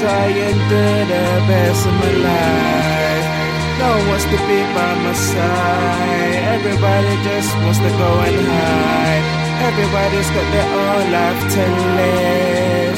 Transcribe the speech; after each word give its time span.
try 0.00 0.28
to 0.28 0.48
do 0.70 0.84
the 1.12 1.26
best 1.48 1.86
of 1.88 1.94
my 2.00 2.12
life. 2.28 3.26
No 3.80 3.88
one 3.96 4.08
wants 4.08 4.26
to 4.32 4.38
be 4.48 4.58
by 4.76 4.92
my 5.04 5.14
side. 5.14 6.36
Everybody 6.56 7.14
just 7.24 7.50
wants 7.64 7.80
to 7.80 7.90
go 8.02 8.10
and 8.28 8.38
hide. 8.52 9.24
Everybody's 9.68 10.30
got 10.36 10.46
their 10.54 10.68
own 10.84 11.04
life 11.16 11.40
to 11.54 11.64
live. 11.98 12.96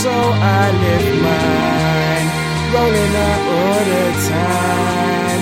So 0.00 0.14
I 0.58 0.62
live 0.84 1.08
mine. 1.26 2.26
Rolling 2.74 3.14
out 3.28 3.42
all 3.56 3.80
the 3.90 4.04
time. 4.30 5.40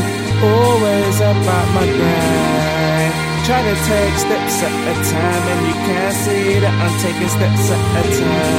Always 0.52 1.16
about 1.30 1.68
my 1.76 1.86
grind. 1.98 3.12
Trying 3.46 3.68
to 3.70 3.76
take 3.92 4.14
steps 4.24 4.56
at 4.66 4.74
a 4.92 4.94
time, 5.12 5.44
and 5.52 5.60
you 5.68 5.76
can't 5.86 6.16
see 6.24 6.46
that 6.64 6.74
I'm 6.82 6.94
taking 7.04 7.28
steps 7.36 7.66
at 7.76 7.82
a 8.00 8.04
time. 8.18 8.53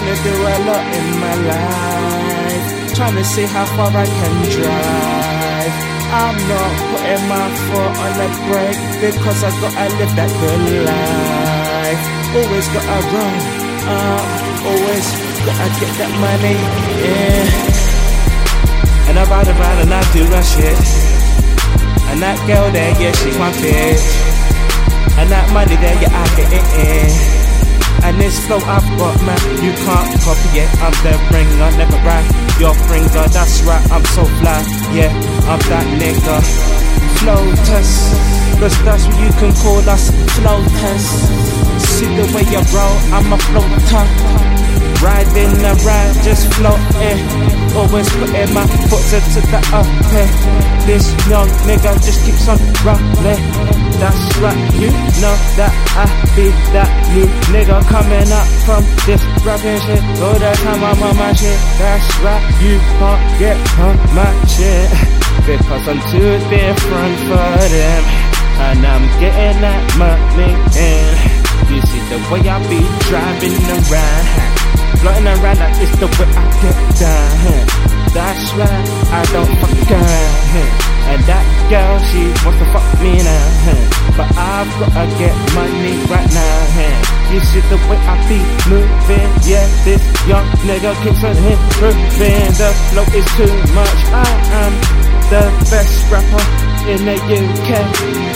Trying 0.00 0.16
to 0.16 0.22
do 0.24 0.32
a 0.32 0.56
lot 0.64 0.84
in 0.96 1.06
my 1.20 1.34
life. 1.44 2.94
Trying 2.96 3.16
to 3.16 3.24
see 3.24 3.44
how 3.44 3.66
far 3.76 3.92
I 3.92 4.06
can 4.06 4.34
drive. 4.48 5.74
I'm 6.08 6.40
not 6.48 6.72
putting 6.88 7.28
my 7.28 7.44
foot 7.68 7.92
on 8.00 8.12
the 8.16 8.28
brake 8.48 8.80
because 8.96 9.44
I 9.44 9.52
gotta 9.60 9.92
live 10.00 10.12
that 10.16 10.32
good 10.40 10.62
life. 10.88 12.00
Always 12.32 12.66
gotta 12.72 12.98
run 13.12 13.36
up, 13.92 14.24
always 14.72 15.04
gotta 15.44 15.68
get 15.84 15.92
that 16.00 16.12
money, 16.16 16.56
yeah. 17.04 17.44
And 19.04 19.18
I 19.20 19.24
ride 19.28 19.48
around 19.52 19.84
and 19.84 19.92
I 19.92 20.00
do 20.16 20.24
that 20.32 20.48
shit. 20.48 20.80
And 22.08 22.22
that 22.24 22.40
girl 22.48 22.72
there, 22.72 22.96
yeah, 22.96 23.12
she's 23.12 23.36
my 23.36 23.52
bitch. 23.52 24.39
This 28.30 28.46
flow 28.46 28.62
I've 28.62 28.86
got, 28.94 29.18
man, 29.26 29.42
you 29.58 29.74
can't 29.74 30.06
copy 30.22 30.62
it. 30.62 30.70
I'm 30.78 30.94
the 31.02 31.18
ringer, 31.34 31.70
never 31.74 31.98
rap 32.06 32.22
your 32.62 32.74
finger. 32.86 33.26
That's 33.26 33.58
right, 33.66 33.82
I'm 33.90 34.04
so 34.14 34.22
fly. 34.38 34.62
Yeah, 34.94 35.10
I'm 35.50 35.58
that 35.66 35.86
nigga. 35.98 36.38
Flow 37.18 37.42
test, 37.66 38.14
cause 38.62 38.76
that's 38.86 39.02
what 39.10 39.18
you 39.18 39.30
can 39.34 39.52
call 39.58 39.82
us. 39.82 40.14
Flow 40.38 40.62
test. 40.78 41.10
See 41.98 42.06
the 42.14 42.24
way 42.30 42.46
you 42.54 42.62
roll, 42.70 42.96
I'm 43.10 43.34
a 43.34 43.38
floater. 43.50 44.06
Riding 45.02 45.58
around, 45.66 46.14
just 46.22 46.46
floating. 46.54 47.18
Always 47.74 48.08
putting 48.14 48.54
my 48.54 48.66
foot 48.86 49.04
to 49.10 49.40
the 49.42 49.60
upper. 49.74 50.26
This 50.86 51.10
young 51.26 51.50
nigga 51.66 51.98
just 52.04 52.22
keeps 52.24 52.46
on 52.46 52.58
rolling. 52.86 53.79
That's 54.00 54.38
right, 54.40 54.56
you 54.80 54.88
know 55.20 55.36
that 55.60 55.68
I 55.92 56.08
be 56.32 56.48
that 56.72 56.88
new 57.12 57.28
nigga 57.52 57.84
coming 57.84 58.32
up 58.32 58.48
from 58.64 58.80
this 59.04 59.20
rapping 59.44 59.76
shit. 59.84 60.00
All 60.24 60.40
the 60.40 60.52
time 60.64 60.80
I'm 60.80 61.02
on 61.04 61.16
my 61.20 61.36
shit. 61.36 61.60
That's 61.76 62.08
right, 62.24 62.40
you 62.64 62.80
can't 62.96 63.22
get 63.36 63.60
on 63.76 63.96
my 64.16 64.32
shit. 64.48 64.88
Because 65.40 65.88
I'm 65.88 66.00
too 66.12 66.32
different 66.48 67.16
for 67.28 67.50
them. 67.68 68.02
And 68.60 68.80
I'm 68.86 69.04
getting 69.20 69.60
that 69.64 69.82
money 70.00 70.52
in. 70.80 71.40
You 71.68 71.80
see 71.84 72.02
the 72.12 72.20
way 72.32 72.40
I 72.44 72.56
be 72.68 72.80
driving 73.08 73.56
around. 73.68 74.26
Floating 75.00 75.28
around 75.28 75.58
like 75.60 75.76
it's 75.80 75.96
the 76.00 76.08
way 76.08 76.28
I 76.28 76.44
get 76.60 76.78
down. 77.04 77.90
That's 78.16 78.46
right, 78.56 78.86
I 79.12 79.20
don't 79.32 79.52
fuck 79.60 79.90
around. 79.92 80.90
And 81.10 81.22
that 81.26 81.42
girl, 81.66 81.98
she 82.12 82.22
wants 82.46 82.58
to 82.62 82.66
fuck 82.70 82.86
me 83.02 83.09
I've 84.82 85.18
get 85.18 85.36
money 85.54 85.96
right 86.08 86.30
now. 86.32 87.10
You 87.32 87.40
see 87.40 87.60
the 87.60 87.76
way 87.88 87.98
I 88.08 88.16
be 88.28 88.38
moving. 88.68 89.30
Yeah, 89.46 89.66
this 89.84 90.02
young 90.26 90.46
nigga 90.66 90.92
keeps 91.02 91.22
on 91.22 91.36
improving. 91.36 92.48
The 92.56 92.70
flow 92.90 93.06
is 93.14 93.26
too 93.36 93.54
much. 93.74 94.00
I 94.10 94.30
am 94.64 94.72
the 95.28 95.44
best 95.70 96.10
rapper 96.10 96.44
in 96.90 97.04
the 97.04 97.14
UK. 97.14 97.70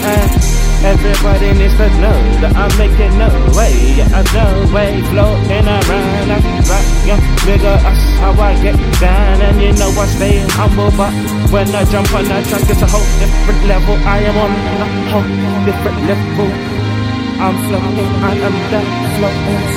And 0.04 0.65
Everybody 0.84 1.50
needs 1.54 1.72
to 1.78 1.88
know 1.97 2.21
that 2.44 2.53
I'm 2.54 2.69
making 2.77 3.16
no 3.16 3.33
way. 3.56 4.04
I'm 4.04 4.21
no 4.21 4.24
And 9.44 9.60
you 9.60 9.72
know 9.77 9.93
I 9.93 10.06
stay 10.16 10.41
humble, 10.56 10.91
but 10.97 11.12
when 11.53 11.69
I 11.69 11.84
jump 11.84 12.09
on 12.16 12.25
that 12.32 12.49
track, 12.49 12.65
it's 12.65 12.81
a 12.81 12.88
whole 12.88 13.05
different 13.21 13.60
level. 13.69 13.94
I 14.09 14.19
am 14.25 14.37
on 14.41 14.53
a 14.81 14.88
whole 15.12 15.28
different 15.69 16.00
level. 16.09 16.49
I'm 17.44 17.56
floating, 17.69 18.12
I 18.25 18.34
am 18.41 18.54
that 18.72 18.88
floaters. 19.21 19.77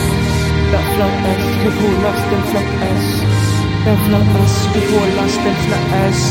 That 0.71 0.85
floaters, 0.95 1.45
people 1.63 1.91
lost 1.99 2.27
in 2.31 2.41
floaters. 2.47 3.07
The 3.83 3.93
floaters, 4.07 4.55
people 4.71 5.03
lost 5.19 5.43
in 5.43 5.55
floaters. 5.67 6.21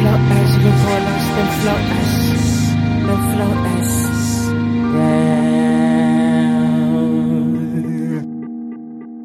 Floaters, 0.00 0.52
people 0.56 0.98
lost 1.04 1.36
in. 1.36 1.46
The 1.48 1.54
floaters. 1.60 2.47